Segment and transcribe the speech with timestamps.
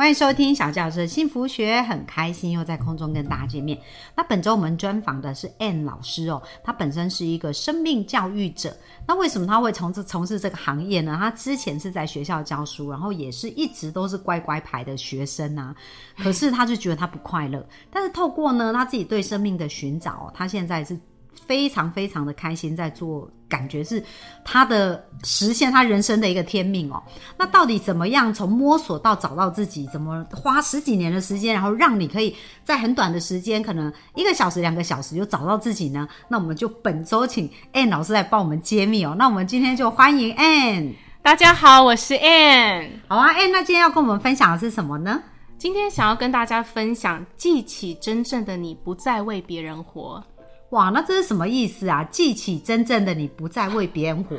[0.00, 3.78] 欢迎收听小教师幸福学，很开心又在空中跟大家见面。
[4.16, 8.74] 那本周我们专访的是 Ann 老师哦，他本身是一个生命教育者。
[9.06, 11.18] 那为什么他会从事从事这个行业呢？
[11.20, 15.76] 他之前是在学校教书，然后也是一直都是乖乖牌的学生啊。
[16.16, 20.98] 可是他就觉得他不快乐，但是透过呢他自己对生命的寻找，他现在是。
[21.46, 24.02] 非常非常的开心，在做，感觉是
[24.44, 27.02] 他的实现他人生的一个天命哦。
[27.36, 36.08] 那到底怎么样从摸索到找到自己，怎么花十几年的时间，然后让你可以在很短的时间，可能一个小时、两个小时就找到自己呢？
[36.28, 39.14] 那我们就本周请 Ann 老师来帮我们揭秘哦。
[39.18, 40.94] 那我们今天就欢迎 Ann。
[41.22, 42.88] 大家好，我是 Ann。
[43.08, 45.22] 好啊，Ann，那今天要跟我们分享的是什么呢？
[45.58, 50.24] 今天想要跟大家分享，记起真正的你，不再为别人活。
[50.70, 52.04] 哇，那这是什么意思啊？
[52.04, 54.36] 记起真正的你，不再为别人活。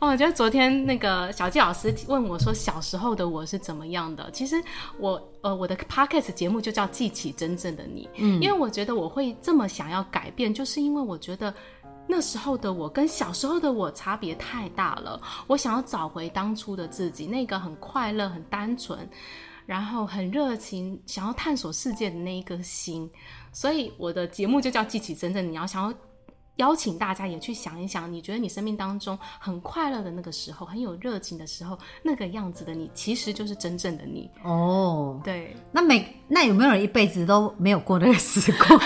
[0.00, 4.30] 哦，我觉得昨天那个小纪老师问我说，小时候的我是怎么样的？
[4.32, 4.62] 其实
[4.98, 8.04] 我呃，我的 podcast 节目就叫《记起真正的你》。
[8.16, 11.52] 嗯，因为我觉得我会这么想要改变，就是因为我觉得
[12.06, 15.20] 那时候的我跟小时候的我差别太大了。
[15.46, 18.98] 我想要找回当初的自己，那个很快乐、很单纯，
[19.66, 23.10] 然后很热情，想要探索世界的那一颗心。
[23.52, 25.98] 所以我的节目就叫记起真正你要想要
[26.58, 35.20] 邀请大家也去想一想，你觉得你生命当中很快乐的那个时候，很有热情的时候，那个样子的你，其实就是真正的你哦。
[35.24, 38.80] 对，那每那有没有人一辈子都没有过那个 时光？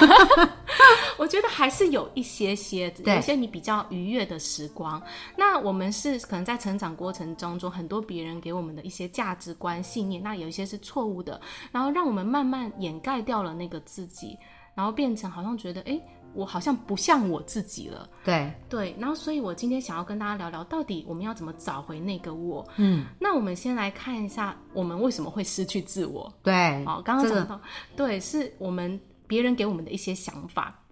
[1.18, 5.00] 我觉得还是有一些些， 有些你比较愉悦的时光。
[5.36, 14.36] 那我们是可能在成长过程当中，很多别人给我们的一些价值观信念，那有一些是错误的，然后让我们慢慢掩盖掉了那个自己。
[14.74, 16.00] 然后变成好像觉得，哎，
[16.34, 18.08] 我好像不像我自己了。
[18.24, 22.66] 对对，然后所以我今天想要跟大家聊聊，到底我们要怎么找回那个我？
[22.76, 26.32] 嗯，那我们先来看一下，我们为什么会失去自我？
[26.42, 27.60] 对，好，刚刚讲到，
[27.96, 30.82] 对，是我们别人给我们的一些想法。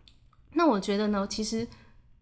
[0.52, 1.66] 那我觉得呢，其实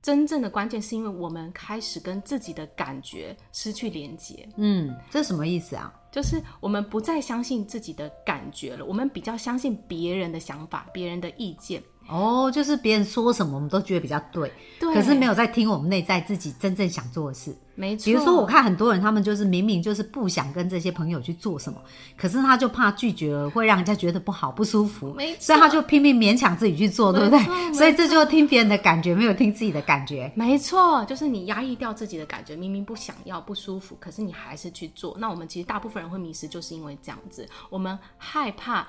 [0.02, 4.48] 真正的关键是因为我们开始跟自己的感觉失去连接。
[4.56, 5.92] 嗯，这什么意思啊？
[6.10, 11.82] 就是我们不再相信自己的感觉了，我们比较相信别人的想法、别人的意见。
[12.08, 17.54] 哦，就是别人说什么，我们都觉得比较对，对可是没有在听我们内在自己真正想做的事。
[17.74, 21.78] 没错，比如说我看很多人，他们就是明明就是不想跟这些朋友去做什么，
[22.16, 27.38] 可是他就怕拒绝了会让人家觉得不好不舒服，所以他就拼命勉强自己去做，对不对？
[27.74, 30.32] 所以这就听别人的感觉，没有听自己的感觉。
[30.34, 35.14] 没错，就是你压抑掉自己的感觉，明明不想要不舒服，可是你还是去做。
[35.20, 38.88] 那我们其实大部分人会迷失，就是因为这样子，我们害怕。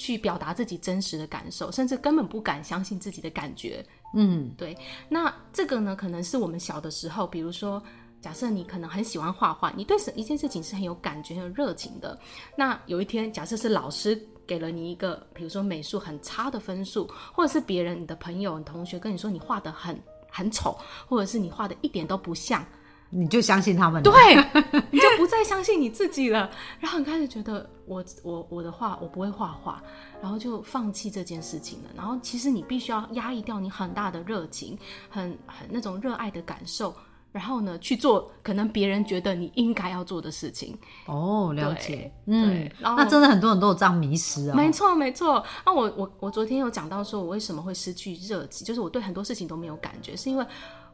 [0.00, 3.84] 去表达自己真实的感受，甚至根本不敢相信自己的感觉。
[4.14, 4.74] 嗯，对。
[5.10, 7.82] 那这个呢，可能是我们小的时候，比如说，
[8.18, 12.18] 假设你可能很喜欢画画，你对一件事情是很有感觉、很有热情的。
[12.56, 22.64] 那有一天，假设是老师给了你一个，比如说美术很差的分数，或者是别人、你的朋友、你同学跟你说你画的很很丑，或者是你画的一点都不像。
[23.12, 24.12] 你就相信他们，对，
[24.90, 26.48] 你就不再相信你自己了。
[26.78, 29.82] 然后你开始觉得我我我的画我不会画画，
[30.22, 31.90] 然后就放弃这件事情了。
[31.96, 34.78] 然后其实你必须要压抑掉你很大的热情，
[35.08, 36.94] 很很那种热爱的感受，
[37.32, 40.78] 然后呢去做可能别人觉得你应该要做的事情。
[41.06, 44.54] 哦，了解，嗯，那真的很多人都有这样迷失啊。
[44.54, 45.44] 没错没错。
[45.66, 50.46] 那我我我昨天有讲到说我为什么会失去热情，就是我对很多事情都没有感觉，是因为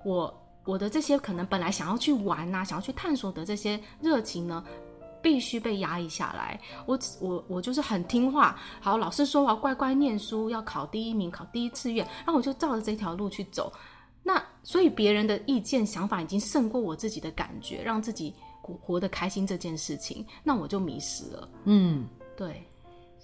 [0.02, 0.42] 我。
[0.66, 4.62] 我的这些可能本来想要去玩呐，想要去探索的这些热情呢，
[5.22, 6.60] 必须被压抑下来。
[6.84, 13.72] 我我我就是很听话，好，老师说我要乖乖念书，要考第一名，考第一志愿，然后我就照着这条路去走。
[14.22, 21.48] 那所以别人的意见想法已经胜过我自己的感觉，让自己活活得开心这件事情，那我就迷失了。
[21.64, 22.62] 嗯，对。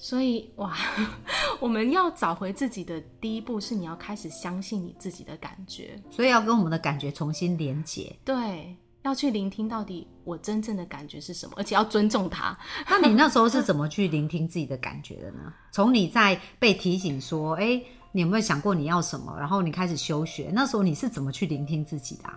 [0.03, 0.77] 所以哇，
[1.61, 8.13] 我们要找回自己的第一步是你要开始相信你自己的感觉，所以要跟我们的感觉重新连接。
[8.25, 12.59] 对，要去聆听到底我真正的感觉是什么，而且要尊重它。
[12.91, 15.55] 那你那时候是 怎么去聆听自己的感觉的呢？
[15.71, 19.33] 从你在被提醒说，哎，你有没有想过你要什么？
[19.39, 22.29] 然后你开始休学，那时候你是怎么去聆听自己的？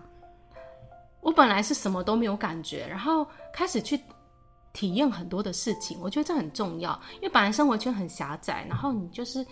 [1.20, 4.00] 我本来是什么都没有感觉，然后开始去。
[4.76, 9.44] 体验很多的事情，我觉得这很重要，因为本来生活圈很狭窄，然后你就是，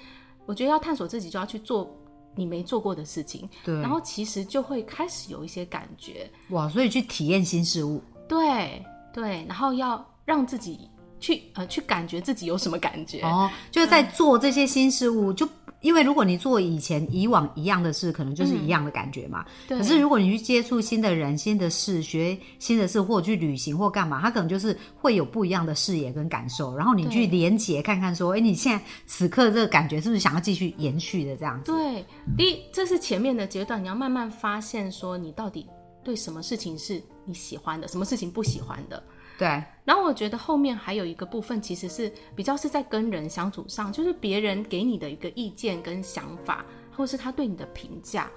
[0.45, 1.89] 我觉得要探索自己，就要去做
[2.35, 10.89] 你没做过的事情，对，然后其实就会开始有一些感觉，哇，所以去体验新事物，对对，然后要让自己
[11.21, 13.21] 去呃去感觉自己有什么感觉。
[13.21, 15.47] 哦，就是在做这些新事物，就
[15.83, 19.45] 因为如果你做以前以往一样的事，可能就是一样的感觉嘛。
[19.67, 31.71] 对可是如果你去接触新的人、新的事、学新的事，或者去旅行或干嘛，他可能就是会有不一样的视野跟感受，然后你去对连接看看，说，哎，你现在此刻这个感觉是不是想要继续延续的这样子？
[31.73, 32.05] 对，
[32.37, 35.67] 第一这是前面的阶段，你要慢慢发现说你到底
[36.03, 39.03] 对什么事情是你喜欢的，什么事情不喜欢的。
[39.43, 48.31] 对，然后我觉得后面还有一个部分，其实是比较是在跟人相处上，就是别人给你的一个意见跟想法，或是他对你的评价。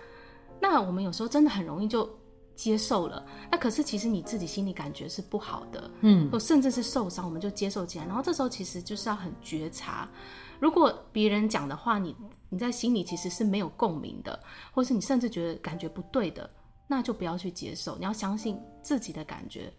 [0.61, 2.11] 那我们有时候真的很容易就
[2.57, 8.09] 接受了，那可是其实你自己心里感觉是不好的，嗯，或甚至是受伤，我们就接受进来。
[8.09, 10.09] 然后这时候其实就是要很觉察，
[10.59, 12.17] 如果别人讲的话，你
[12.49, 14.37] 你在心里其实是没有共鸣的，
[14.73, 16.51] 或是你甚至觉得感觉不对的，
[16.89, 19.73] 那就不要去接受，你要相信自己的感觉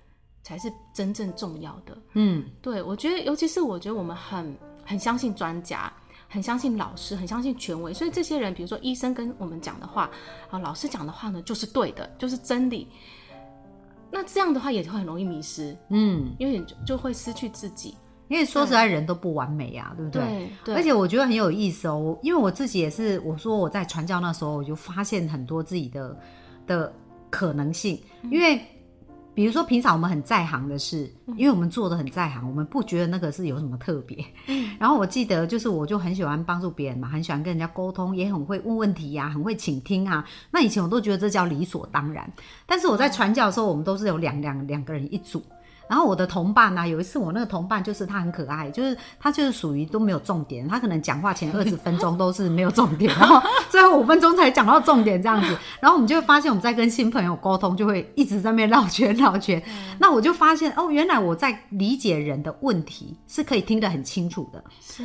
[0.48, 1.98] 才是真正重要的。
[2.14, 5.92] 嗯，对，我觉得，尤其是我觉得我们很很相信专家，
[6.30, 10.10] 很相信老师，很相信权威，所以这些人，比如说医生跟我们讲的话，
[10.50, 12.88] 啊，老师讲的话呢，就是对的，就是真理。
[14.10, 17.94] 那这样的话也会很容易迷失，嗯，因为你就就会失去自己。
[18.30, 20.22] 因为说实在，人都不完美呀、对不对？
[20.22, 26.18] 对对，而且我觉得很有意思哦，我因为我自己也是，我说我在传教那时候，我就发现很多自己的
[26.66, 26.94] 的
[27.30, 28.02] 可能性。
[28.32, 28.66] 因为
[29.38, 34.18] 比如说平常我们很在行的事，因为我们做的很在行，我们不觉得那个是有什么特别。
[34.80, 40.26] 然后我记得就是我就很喜欢帮助别人嘛，很喜欢跟人家沟通，也很会问问题呀、很会倾听啊。
[40.50, 42.28] 那以前我都觉得这叫理所当然，
[42.66, 45.44] 但是我在传教的时候，我们都是有两两两个人一组。
[45.90, 55.58] 然后我的同伴呢、有一次我那个同伴就是他很可爱，就是他就是属于都没有重点，他可能讲话前二十分钟都是没有重点，然后最后五分钟才讲到重点这样子。
[55.80, 59.62] 然后我们就会发现我们在跟新朋友沟通，就会一直在那边绕圈绕圈。
[60.00, 64.64] 那我就发现哦，原来我在理解人的问题是可以听得很清楚的，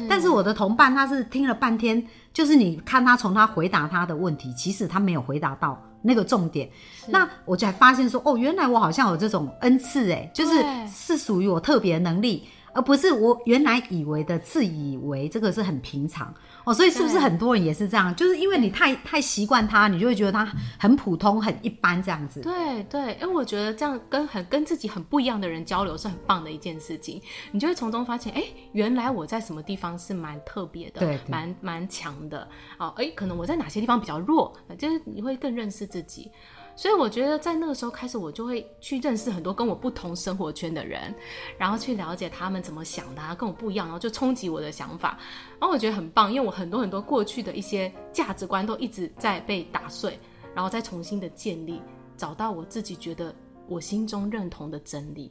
[0.09, 6.69] 但是我的同伴他是听了半天，就是你看他从他回答他的问题，其实他没有回答到那个重点。
[7.09, 16.33] 那我就还发现说，哦，原来我好像有这种恩赐，哎，就是是属于我特别能力，而不是我原来以为的自以为这个是很平常
[16.65, 16.73] 哦。
[16.73, 18.15] 所以是不是很多人也是这样？
[18.15, 20.45] 就是因为你太太习惯他，你就会觉得他
[20.79, 22.41] 很普通、很一般这样子。
[22.41, 27.21] 对对，因为我觉得这样跟很跟自己很不一样的人交流是很棒的一件事情，
[27.51, 28.43] 你就会从中发现，哎，
[28.73, 32.49] 原来我在什么地方是蛮特别的，对对蛮蛮强的，
[32.79, 36.31] 哦，哎，可能我在哪些地方比较弱，就是你会更认识自己。
[36.75, 41.15] 所以我觉得在那个时候开始，我就会去认识很多跟我不同生活圈的人，
[41.59, 45.19] 然后去了解他们怎么想的、啊，跟我不一样，然后就冲击我的想法。
[45.61, 50.19] 然后我觉得很棒，因为我很多很多过去的一些价值观都一直在被打碎，
[50.55, 51.81] 然后再重新的建立，
[52.17, 53.35] 找到我自己觉得
[53.69, 55.31] 我心中认同的真理。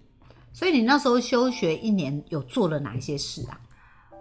[0.54, 3.60] 所以你那时候休学一年，有做了哪一些事啊？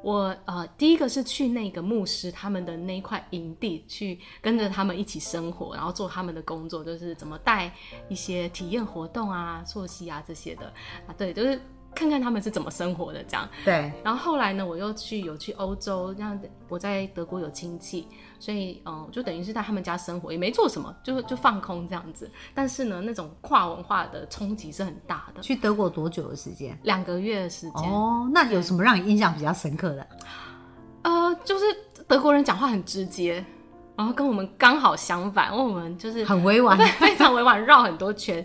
[0.02, 7.70] 我呃，第一个是去那个牧师他们的那一块营地，去跟着他们一起生活，然后做他们的工作，就是怎么带
[8.08, 10.66] 一些体验活动啊、作息啊这些的
[11.06, 11.60] 啊，对，就是
[11.94, 13.48] 看看他们是怎么生活的这样。
[13.64, 16.38] 对，然后后来呢，我又去有去欧洲，那
[16.68, 18.06] 我在德国有亲戚，
[18.40, 22.28] 所以嗯、呃就等于是在他们家生活，也没做什么，就就放空这样子。
[22.52, 26.76] 但是呢，那种跨文化的冲击是很大的，去德国多久的时间？
[26.82, 27.88] 两个月的时间。
[27.88, 30.06] 哦，那有什么让你印象比较深刻的？
[31.02, 31.64] 呃，就是
[32.08, 33.44] 德国人讲话很直接，
[33.96, 38.44] 然后跟我们刚好相反，因为我们就是很委婉 对，非常委婉，绕很多圈。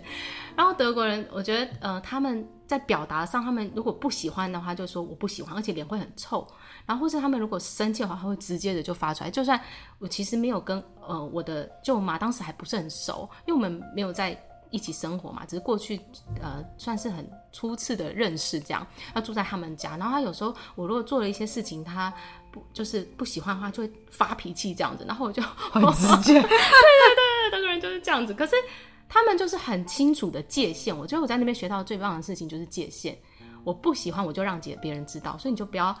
[0.54, 6.46] 然后德国人，我觉得呃，他们在表达上，他们如果不喜欢的话，就说我不喜欢，而且脸会很臭。
[6.84, 9.30] 然后或是他们如果生气的话，他会直接的就发出来。
[9.30, 9.60] 就算
[9.98, 16.00] 我其实没有跟呃我的舅妈当时还不是很熟，因为我们没有在一起生活嘛，只是过去
[16.42, 18.86] 呃算是很初次的认识这样。
[19.14, 22.12] 要住在他们家，然后他有时候我如果做了一些事情，他
[22.50, 26.34] 不就是不喜欢的话，就会发脾气这样子，然后我就很直接。
[26.34, 28.54] 对 对对，那个人就是这样子，可是
[29.08, 30.96] 他们就是很清楚的界限。
[30.96, 33.16] 我觉得我在那边学到最棒的事情就是界限，
[33.64, 35.94] 我不喜欢我就让别别人知道，所以你就不要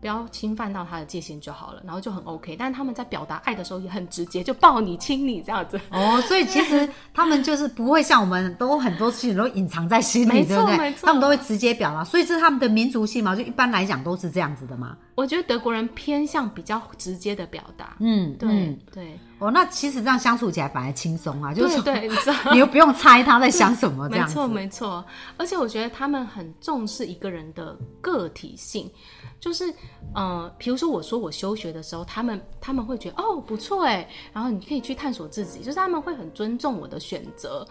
[0.00, 2.54] 不要侵犯到他的界限就好了，然后就很 OK。
[2.56, 5.80] 但是他们在表达爱的时候也很直接，就抱你亲你这样子。
[5.90, 10.94] 哦，所以其实他们就是不会像我们都很多事情都隐藏在心里，没对不对？
[11.02, 14.96] 他们都会直接表达，所以这是他们的民族性嘛，就一般来讲都是这样子的嘛。
[15.16, 22.36] 我觉得德国人偏向比较直接的表达，嗯，对、嗯对哦，那其实这样相处起来反而轻松啊，就是说对对，你知道。
[22.52, 24.34] 你又不用猜他在想什么，这样子。
[24.34, 25.04] 没错，没错。
[25.36, 28.90] 而且我觉得他们很重视一个人的个体性，
[29.38, 29.72] 就是
[30.14, 37.66] 呃，比如说我说我休学的时候，他们他们会觉得哦不错哎，然后你可以去探索自己，就是他们会很尊重我的选择。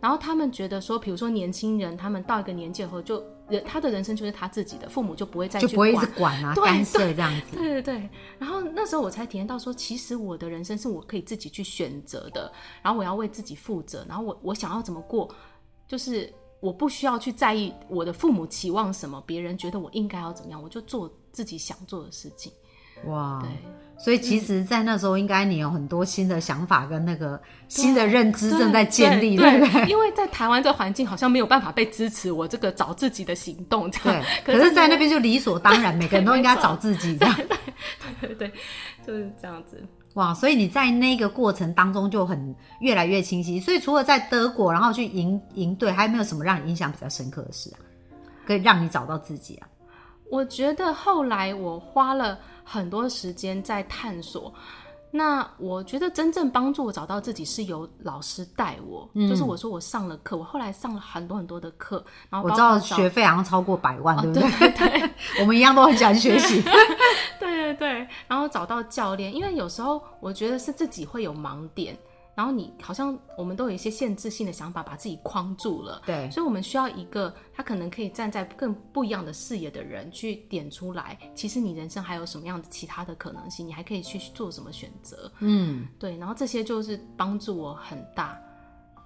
[0.00, 6.40] 然后他们觉得说，比如说年轻人，他们到一个年纪后，就人他的人生就是他自己的，父母就不会再去就不会一直管。
[6.40, 7.56] 管啊、对干涉这样子。
[7.56, 12.50] 对对对，然后那时候我才体验到说，其实我的人生是我可以自己去选择的，
[12.82, 15.28] 然后我要为自己负责，然后我我想要怎么过，
[15.86, 22.52] 就是我不需要去在意我的父母期望什么，别人觉得我应该要怎么样，我就做自己想做的事情。
[23.06, 23.50] 哇，对，
[24.02, 27.38] 所以其实，在那时候，应该你有很多新的想法跟那个
[27.68, 29.86] 新的认知正在建立，对对不对？
[29.90, 34.24] 因为在台湾这环境好像没有办法被支持我这个找自己的行动，这样。
[34.42, 37.36] 对，可是，在那边就理所当然，每个人都应该找自己这样。
[38.22, 38.50] 对对，
[39.06, 39.78] 就是这样子。
[40.14, 43.60] 哇，所以你在那个过程当中就很越来越清晰。
[43.60, 47.78] 所以除了在德国，然后去营营队，还有没有什么让你印象比较深刻的事啊？
[48.46, 49.68] 可以让你找到自己啊？
[50.30, 54.52] 我觉得后来我花了很多时间在探索。
[55.12, 64.88] 那我觉得真正帮助我找到自己是由老师带我，嗯就是我说我上了课，我后来上了很多很多的课，然后我知道学费好像超过百万，对不对对？
[64.88, 65.10] 对对
[65.42, 66.62] 我们一样都很喜欢学习。
[67.40, 71.98] 对对对，然后找到教练，因为有时候我觉得是自己会有盲点，
[72.40, 76.00] 然后你好像我们都有一些限制性的想法，把自己框住了。
[76.06, 85.30] 对，所以我们需要一个他可能可以站在更不一样的视野的人去点出来，其实你人生还有什么样的其他的可能性，你还可以去做什么选择。
[85.40, 88.40] 嗯，对，然后这些就是帮助我很大。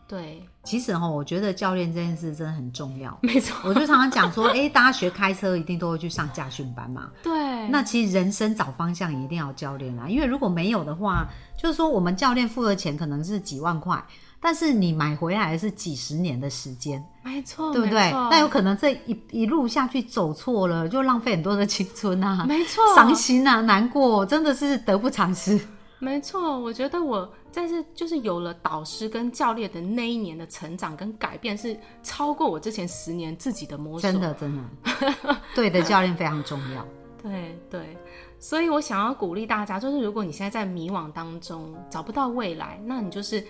[0.06, 3.18] 对，其实哈，我觉得教练这件事真的很重要。
[3.22, 7.10] 没错，我就常常讲说，哎、大家学开车一定都会去上驾训班嘛。
[7.22, 7.32] 对，
[7.70, 14.02] 那其实人生找方向一定要有教练啊，因为如果没有的话，就是说我们教练付的钱可能是几万块，
[14.40, 18.10] 但是你买回来是几十年的时间，没错，对不对？
[18.30, 25.60] 那有可能这一一路下去走错了，就浪费很多的青春啊，没错，伤心啊，难过，真的是得不偿失。
[26.00, 34.12] 没错，我觉得我但是就是有了导师跟教练的那一年的成长跟改变，是超过我之前十年自己的摸索。
[34.12, 36.86] 真的，真的， 对的教练非常重要。
[37.24, 37.96] 对对，
[38.38, 43.42] 所以我想要鼓励大家，就是如果你现在在迷惘当中找不到未来，那你就是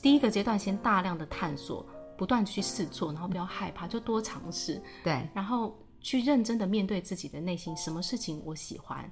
[0.00, 1.84] 第一个阶段先大量的探索，
[2.16, 9.10] 不断去试错，然后不要害怕，就多尝试，对，然后去认真的面对自己的内心，什么事情我喜欢，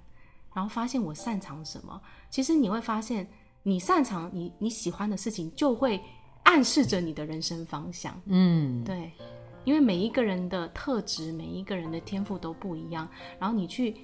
[0.55, 2.01] 然后发现我擅长什么。
[2.31, 3.29] 其实你会发现，
[3.65, 6.01] 你擅长你你喜欢的事情，就会
[6.45, 8.15] 暗示着你的人生方向。
[8.27, 9.11] 嗯，对，
[9.65, 13.97] 因为每一个人的特质，每一个人的天赋都不一样，然后你去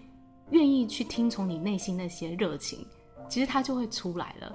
[0.51, 2.87] 愿意去听从你内心那些热情，
[3.29, 4.55] 其实它就会出来了。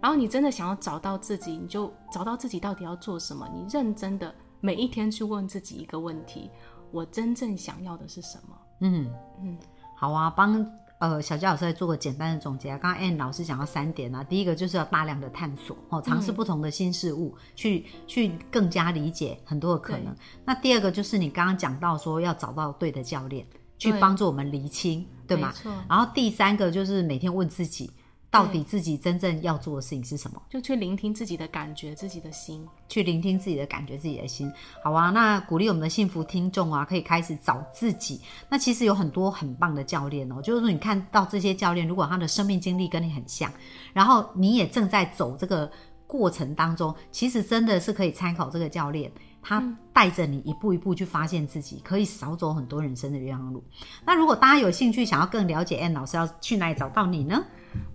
[0.00, 3.48] 然后你真的想要找到自己，你就找到自己到底要做什么。
[3.52, 6.50] 你认真的每一天去问自己一个问题：
[6.90, 8.56] 我真正想要的是什么？
[8.80, 9.10] 嗯
[9.42, 9.58] 嗯，
[9.96, 10.64] 好啊，帮
[10.98, 12.78] 呃小佳老师来做个简单的总结啊。
[12.78, 20.14] 刚刚 Ann 老师讲到三点啊，第一个就是要大量的探索哦，尝试不同的新事物，去去更加理解很多的可能。
[20.44, 23.46] 那第二个就是你刚刚讲到说要找到对的教练，
[23.78, 25.52] 去帮助我们厘清，对吗
[25.88, 27.90] 然后第三个就是每天问自己，
[28.30, 30.42] 到底自己真正要做的事情是什么？
[30.50, 32.66] 就去聆听自己的感觉，自己的心。
[32.88, 34.52] 去聆听自己的感觉、自己的心。
[34.82, 38.20] 好啊，那鼓励我们的幸福听众啊，可以开始找自己。
[38.48, 43.50] 那其实有很多很棒的教练哦，就是说你看到这些教练，如果他的生命经历跟你很像，
[43.92, 45.70] 然后你也正在走这个
[46.06, 49.10] 过程当中，其实真的是可以参考这个教练。
[49.40, 49.62] 他
[49.98, 53.64] 带着你一步一步去发现自己，可以少走很多人生的冤枉路。
[54.04, 57.44] 那如果大家有兴趣想要更了解 Ann 老师，要去哪里找到你呢？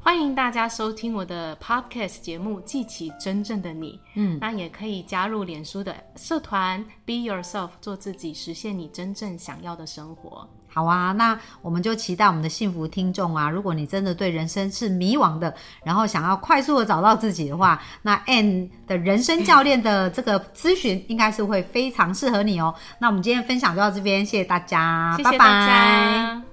[0.02, 3.94] 欢迎大家收听我的 podcast 节目《记起真正的你》。
[4.16, 10.46] 嗯，那也可以加入脸书的社团 Be Yourself，做自己，实现你真正想要的生活。
[10.68, 13.48] 好啊，那我们就期待我们的幸福听众啊！
[13.48, 15.54] 如果你真的对人生是迷惘的，
[15.86, 22.74] 然后想要快速的找到自己的话，那 Ann 的人生教练的这个咨询应该是会非常适合你哦。
[23.00, 26.53] 那我们今天分享就到这边，谢谢大家，谢谢大拜拜家。